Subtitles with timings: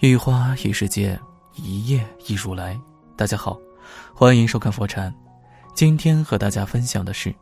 [0.00, 1.18] 一花一世界，
[1.56, 2.78] 一叶一如来。
[3.16, 3.58] 大家好，
[4.14, 5.12] 欢迎收看佛禅。
[5.74, 7.34] 今天和大家分享的是，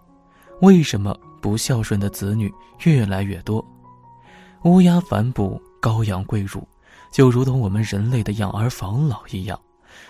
[0.63, 2.51] 为什么不孝顺的子女
[2.85, 3.63] 越来越多？
[4.65, 6.67] 乌鸦反哺，羔羊跪乳，
[7.13, 9.61] 就如同我们人类的养儿防老一样。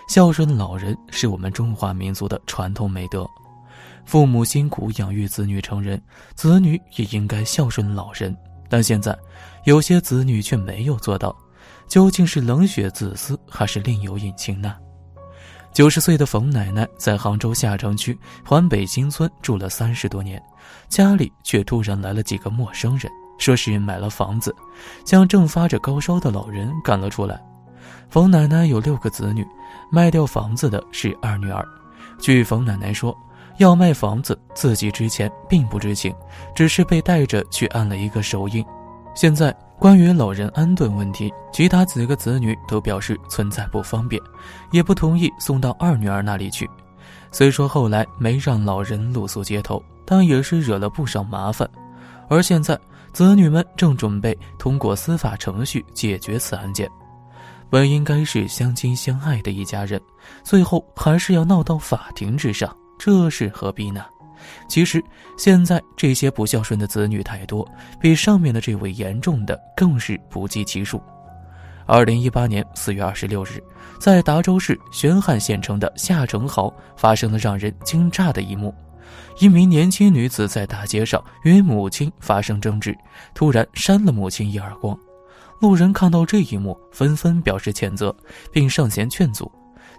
[0.07, 3.29] 孝顺老人是我们中华民族的传统美德。
[4.05, 6.01] 父母辛苦养育子女成人，
[6.33, 8.33] 子女也应该孝顺老人。
[8.69, 9.17] 但现在，
[9.65, 11.35] 有些子女却没有做到，
[11.87, 14.75] 究竟是冷血自私，还是另有隐情呢？
[15.73, 20.41] 九十岁的冯奶奶在杭州下城区环北新村住了三十多年，
[20.89, 24.55] 家里却突然来了几个陌生人，说是买了房子，
[25.03, 27.41] 将正发着高烧的老人赶了出来。
[28.09, 29.45] 冯奶奶有六个子女，
[29.91, 31.67] 卖掉房子的是二女儿。
[32.19, 33.15] 据冯奶奶说。
[33.57, 36.13] 要卖房子，自己之前并不知情，
[36.53, 38.63] 只是被带着去按了一个手印。
[39.15, 44.21] 现在关于老人安顿问题，其他几个子女都表示存在不方便，
[44.71, 46.67] 也不同意送到二女儿那里去。
[47.31, 51.69] 虽说后来没让老人露宿街头，但也是惹了不少麻烦。
[52.27, 52.77] 而现在
[53.13, 56.89] 子女们正准备通过司法程序解决此案件。
[57.69, 60.01] 本应该是相亲相爱的一家人，
[60.43, 62.75] 最后还是要闹到法庭之上。
[62.97, 64.03] 这是何必呢？
[64.67, 65.03] 其实
[65.37, 67.67] 现在这些不孝顺的子女太多，
[67.99, 71.01] 比上面的这位严重的更是不计其数。
[71.85, 73.63] 二零一八年四月二十六日，
[73.99, 78.75] 在达州市宣汉县城的夏城豪发生了让人惊诧的一幕：
[79.39, 82.93] 一名年轻女子在大街上与母亲发生争执，
[83.33, 84.97] 突然扇了母亲一耳光。
[85.61, 88.15] 路人看到这一幕，纷纷表示谴责，
[88.51, 89.49] 并上前劝阻。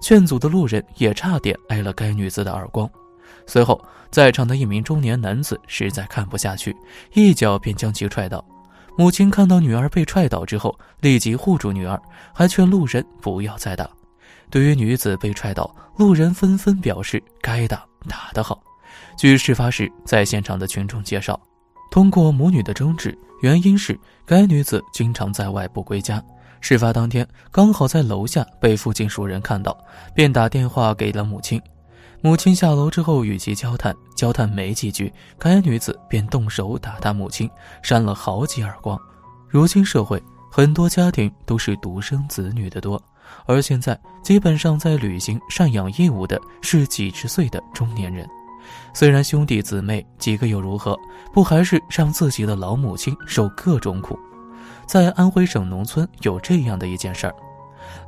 [0.01, 2.89] 劝阻的路人也差点挨了该女子的耳光。
[3.47, 6.77] 随后，在场的一名中年男子实在看不下去，
[7.15, 8.45] 一脚便将其踹倒。
[8.97, 12.01] 母亲看到女儿被踹倒之后，立即护住女儿，
[12.35, 13.89] 还劝路人不要再打。
[14.51, 18.61] 对于女子被踹倒，路人纷纷表示该打，打得好。
[19.17, 21.39] 据事发时在现场的群众介绍，
[21.91, 26.23] 通过母女的争执，原因是该女子经常在外不归家。
[26.61, 29.79] 事发当天，刚好在楼下被附近熟人看到，
[30.13, 31.63] 便打电话给了母亲。
[32.21, 37.49] 母亲下楼之后与其交谈，交谈没几句，该女子便动手打他母亲，
[37.81, 38.99] 扇了好几耳光。
[39.49, 40.21] 如今社会
[40.51, 43.01] 很多家庭都是独生子女的多，
[43.47, 48.29] 而现在基本上在履行赡养义务的是几十岁的中年人。
[48.93, 50.99] 虽然兄弟姊妹几个又如何，
[51.33, 54.19] 不还是让自己的老母亲受各种苦？
[54.87, 57.35] 在安徽省农村有这样的一件事儿：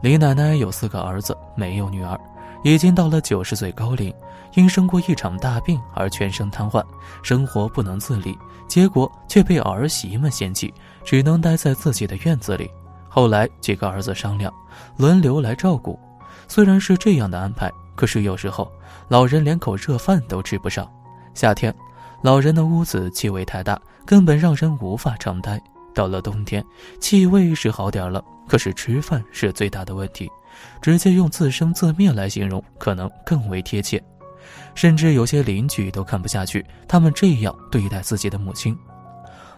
[0.02, 2.18] 李奶奶有四个儿子，没有女儿，
[2.62, 4.12] 已经到了九十岁高龄，
[4.54, 6.84] 因生过一场大病而全身瘫痪，
[7.22, 8.36] 生活不能自理，
[8.68, 10.72] 结果却被儿媳们嫌弃，
[11.04, 12.70] 只能待在自己的院子里。
[13.08, 14.52] 后来几个儿子商量，
[14.96, 15.98] 轮流来照顾。
[16.46, 18.70] 虽然是这样的安排，可是有时候
[19.08, 20.90] 老人连口热饭都吃不上。
[21.34, 21.74] 夏天，
[22.22, 25.60] 老人的屋子气味太大，根本让人无法常待。
[25.92, 26.64] 到了冬天，
[27.00, 30.30] 气味是好点了，可是吃饭是最大的问题。
[30.80, 34.02] 直接用自生自灭来形容，可能更为贴切。
[34.74, 38.76] 甚至有些邻居都看不下去，他们这样对待自己的母亲。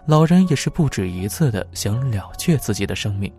[0.06, 3.32] 老人也是不止一次的想了却自己的生命，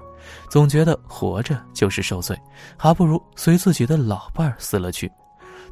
[0.50, 2.40] 总觉得活着就是受罪，
[2.78, 5.12] 还不如随自己的老伴儿死了去。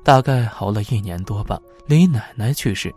[0.03, 2.93] 大概熬了一年多吧，李奶奶去世，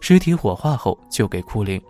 [0.00, 1.80] 尸体火化后就给哭灵。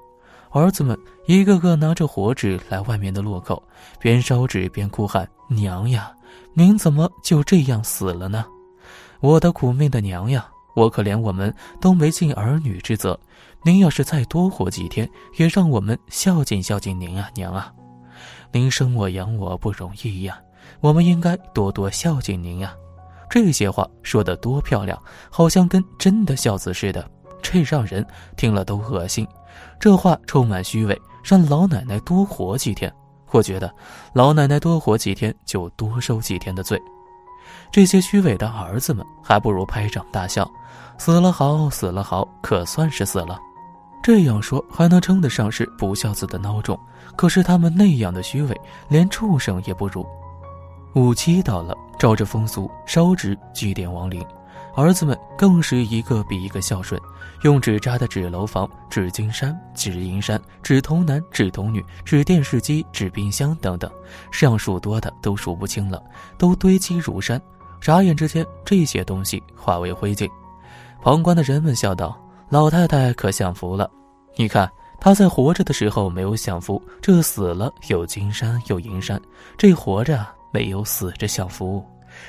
[0.51, 3.63] 儿子们一个个拿着火纸来外面的路口，
[4.01, 6.11] 边烧纸边哭喊：“娘呀，
[6.55, 8.45] 您怎么就这样死了呢？
[9.21, 13.19] 我的苦命的娘呀，我可怜我们都没尽儿女之责。
[13.63, 17.73] 您要是再多活几天，也让我们孝敬孝敬您啊，娘啊！
[18.53, 20.39] 您生我养我不容易呀，
[20.81, 22.75] 我们应该多多孝敬您呀。”
[23.29, 24.97] 这些话说得多漂亮，
[25.31, 27.11] 好像跟真的孝子似的，
[27.43, 29.27] 这让人听了都恶心。
[29.81, 32.93] 这话充满虚伪，让老奶奶多活几天。
[33.31, 33.73] 我觉得，
[34.13, 36.81] 老奶奶多活几天就多受几天的罪。
[37.71, 40.49] 这些虚伪的儿子们，还不如拍掌大笑，
[40.99, 43.39] 死了好，死了好，可算是死了。
[44.03, 46.79] 这样说还能称得上是不孝子的孬种。
[47.17, 50.07] 可是他们那样的虚伪，连畜生也不如。
[50.95, 54.25] 五七到了，照着风俗烧纸祭奠亡灵。
[54.77, 57.01] 儿子们更是一个比一个孝顺，
[57.43, 63.91] 用纸扎的纸楼房、纸金山、纸银山、纸童男、纸童女、纸电视机、纸冰箱等等，
[64.31, 66.03] 上数多的都数不清了，
[66.37, 67.41] 都堆积如山。
[67.81, 70.29] 眨眼之间，这些东西化为灰烬。
[71.01, 72.21] 旁观的人们笑道
[72.51, 73.91] ：“老太太可享福了，
[74.37, 74.71] 你看
[75.01, 79.19] 她在活着的时候没有享福，这死了有金山有银山，
[79.57, 81.83] 这活着没有死着享福，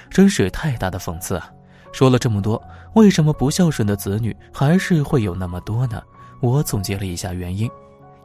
[0.10, 1.50] 真是太大的讽刺啊！
[1.92, 2.62] 说了这么多，
[2.94, 6.02] 为什么不孝顺的子女还是会有那么多呢？
[6.40, 7.70] 我总结了一下原因：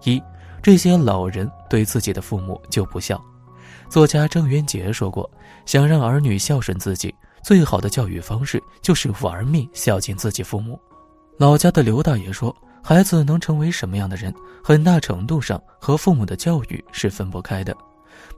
[0.05, 0.23] 一，
[0.62, 3.23] 这些老人对自己的父母就不孝。
[3.88, 5.31] 作家郑渊洁说过，
[5.67, 10.79] 想让儿女孝顺自己，最好的教育方式就是玩命孝敬自己父母。
[11.38, 12.55] 老家的刘大爷说。
[12.85, 17.73] 孩子能成为什么样的人，很大程度上和父母的教育是分不开的。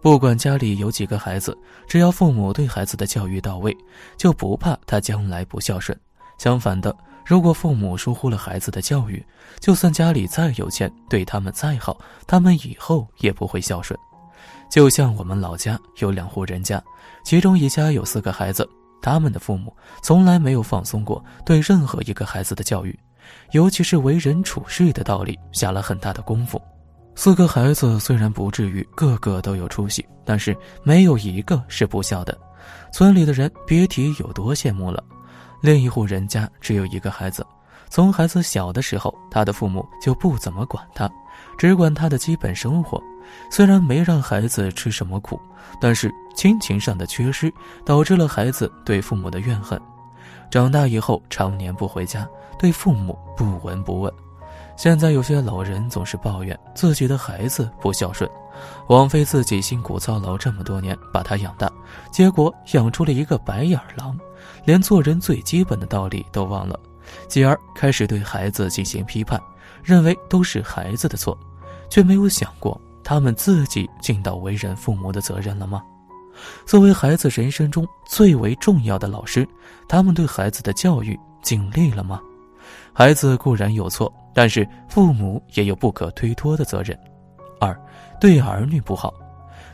[0.00, 1.56] 不管家里有几个孩子，
[1.88, 3.76] 只要父母对孩子的教育到位，
[4.16, 5.98] 就不怕他将来不孝顺。
[6.38, 6.94] 相反的，
[7.24, 9.24] 如果父母疏忽了孩子的教育，
[9.60, 13.98] 就算家里再有钱，对他们再好，他们以后也不会孝顺。
[14.70, 16.82] 就像我们老家有两户人家，
[17.24, 18.68] 其中一家有四个孩子，
[19.00, 22.98] 他们的父母从来没有放松过对任何一个孩子的教育。
[23.52, 26.60] 尤其是为人处事的道理，下了很大的功夫。
[27.16, 32.36] 四个孩子虽然不至于个个都有出息，但是没有一个是不孝的。
[32.92, 35.02] 村里的人别提有多羡慕了。
[35.60, 37.46] 另一户人家只有一个孩子，
[37.88, 41.10] 从孩子小的时候，他的父母就不怎么管他，
[41.56, 43.02] 只管他的基本生活。
[43.50, 45.40] 虽然没让孩子吃什么苦，
[45.80, 47.50] 但是亲情上的缺失，
[47.84, 49.80] 导致了孩子对父母的怨恨。
[50.50, 52.28] 长大以后，常年不回家，
[52.58, 54.12] 对父母不闻不问。
[54.76, 58.28] 现在有些老人总是抱怨自己的孩子不孝顺，
[58.88, 61.70] 枉费自己辛苦操劳这么多年把他养大，
[62.10, 64.18] 结果养出了一个白眼狼，
[64.64, 66.78] 连做人最基本的道理都忘了，
[67.28, 69.40] 继而开始对孩子进行批判，
[69.82, 71.38] 认为都是孩子的错，
[71.88, 75.82] 却没有想过他们自己尽到为人父母的责任了吗？
[76.66, 79.48] 作为孩子人生中最为重要的老师，
[79.88, 82.20] 他们对孩子的教育尽力了吗？
[82.92, 86.98] 孩子固然有错，但是父母也有不可推脱的责任。
[87.60, 87.78] 二，
[88.20, 89.14] 对儿女不好，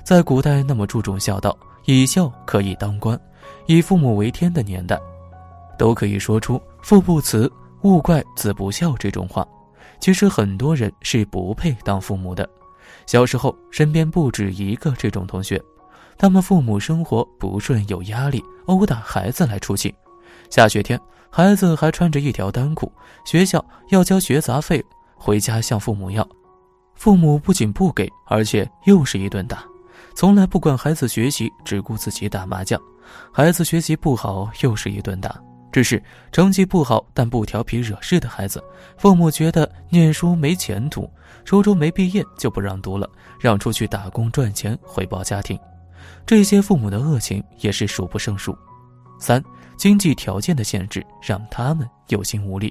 [0.05, 3.19] 在古代那么注重孝道，以孝可以当官，
[3.67, 5.01] 以父母为天的年代，
[5.79, 7.51] 都可以说出“父不慈，
[7.83, 9.47] 勿怪子不孝”这种话。
[9.99, 12.49] 其实很多人是不配当父母的。
[13.07, 15.61] 小时候身边不止一个这种同学。
[16.17, 19.95] 他们父母生活不顺，有压力，殴打孩子来出气。
[20.51, 21.01] 下雪天，
[21.31, 22.93] 孩子还穿着一条单裤，
[23.25, 26.29] 学校要交学杂费，回家向父母要，
[26.97, 29.65] 父母不仅不给，而且又是一顿打。
[30.13, 32.81] 从来不管孩子学习，只顾自己打麻将。
[33.33, 35.41] 孩子学习不好，又是一顿打。
[35.73, 36.03] 只是
[36.33, 38.61] 成绩不好但不调皮惹事的孩子，
[38.99, 41.09] 父母觉得念书没前途，
[41.45, 43.09] 初中没毕业就不让读了，
[43.39, 45.57] 让出去打工赚钱回报家庭。
[46.27, 48.57] 这些父母的恶行也是数不胜数。
[49.21, 49.41] 三、
[49.81, 52.71] 经济条件的限制让他们有心无力。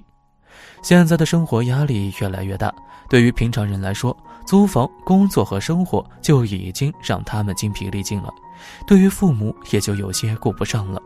[0.84, 2.72] 现在的生活压力越来越大，
[3.10, 4.16] 对于平常人来说，
[4.46, 8.30] 租房、工作和生活就已经让他们精疲力尽了。
[8.86, 11.02] 对于父母，也就有些顾不上了。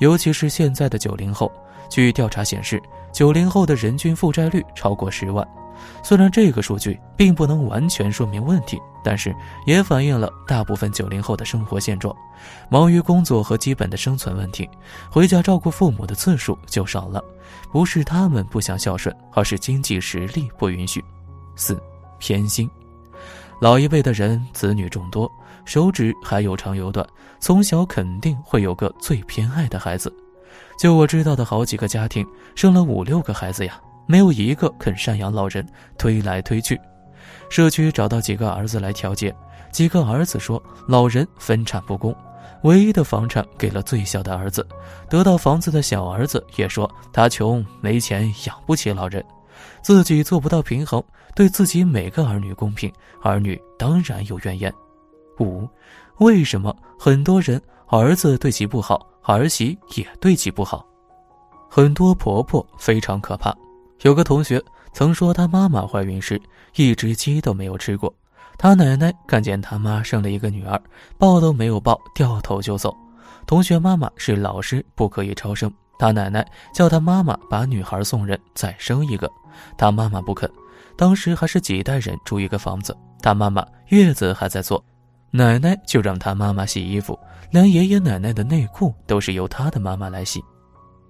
[0.00, 1.50] 尤其是现在的九零后，
[1.88, 5.48] 据调查显示，九零后的人均负债率超过十万。
[6.02, 9.34] 虽然这个数据并不能完全说明问题，但是
[9.66, 12.14] 也反映了大部分九零后的生活现状：
[12.70, 14.68] 忙于工作和基本的生存问题，
[15.10, 17.22] 回家照顾父母的次数就少了。
[17.70, 21.04] 不是他们不想孝顺，而是经济实力不允许。
[21.56, 21.80] 四
[22.18, 22.70] 偏心，
[23.60, 25.30] 老一辈的人子女众多，
[25.64, 27.06] 手指还有长有短，
[27.40, 30.12] 从小肯定会有个最偏爱的孩子。
[30.78, 33.80] 就我知道的好几个家庭，生了五六个孩子呀。
[34.08, 35.64] 没有一个肯赡养老人，
[35.98, 36.80] 推来推去。
[37.50, 39.34] 社区找到几个儿子来调解，
[39.70, 42.16] 几个儿子说老人分产不公，
[42.62, 44.66] 唯一的房产给了最小的儿子。
[45.10, 49.22] 得到房子的小儿子也说他穷，没钱养不起老人，
[49.82, 52.90] 自己做不到平衡，对自己每个儿女公平，
[53.22, 54.72] 儿女当然有怨言。
[55.38, 55.68] 五，
[56.16, 60.82] 为什么很多人儿子对其不好，儿媳也对其不好？
[61.70, 63.54] 很多婆婆非常可怕。
[64.02, 64.62] 有个同学
[64.92, 66.40] 曾说，他妈妈怀孕时
[66.76, 68.12] 一只鸡都没有吃过。
[68.56, 70.80] 他奶奶看见他妈生了一个女儿，
[71.16, 72.96] 抱都没有抱，掉头就走。
[73.46, 75.72] 同学妈妈是老师，不可以超生。
[75.98, 79.28] 他奶奶叫他妈妈把女孩送人，再生一个。
[79.76, 80.48] 他妈妈不肯。
[80.96, 84.82] 当时还是几代人住一个房子，他妈妈月子还在做，
[85.30, 87.18] 奶奶就让他妈妈洗衣服，
[87.50, 90.40] 连爷爷奶奶的内裤都是由他的妈妈来洗。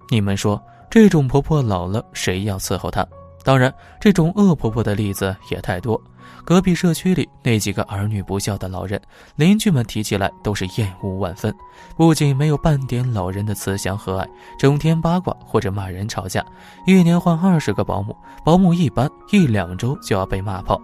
[0.08, 0.62] 你们说？
[0.90, 3.06] 这种婆婆老了，谁要伺候她？
[3.44, 6.00] 当然，这种恶婆婆的例子也太多。
[6.44, 9.00] 隔壁社区里那几个儿女不孝的老人，
[9.36, 11.54] 邻居们提起来都是厌恶万分。
[11.96, 14.28] 不仅没有半点老人的慈祥和蔼，
[14.58, 16.44] 整天八卦或者骂人吵架，
[16.86, 20.80] 一年换二十个保姆，保姆一般一两周就要被骂跑，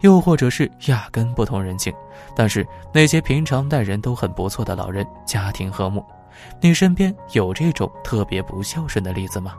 [0.00, 1.92] 又或者是压根不通人情。
[2.34, 6.04] 但是那些平常待人都很不错的老人，家庭和睦。
[6.60, 9.54] 你身边有这种特别不孝顺的例子吗？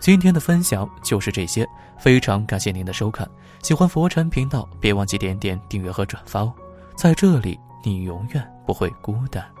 [0.00, 1.66] 今天的分享就是这些，
[1.98, 3.28] 非常感谢您的收看。
[3.62, 6.52] 喜欢佛禅频道，别忘记点点订阅和转发哦。
[6.94, 9.53] 在这里，你永远不会孤单。